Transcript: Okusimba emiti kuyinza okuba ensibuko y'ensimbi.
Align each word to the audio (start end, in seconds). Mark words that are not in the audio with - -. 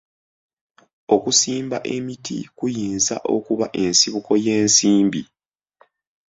Okusimba 1.15 1.77
emiti 1.95 2.37
kuyinza 2.57 3.15
okuba 3.35 3.65
ensibuko 3.83 4.31
y'ensimbi. 4.45 5.21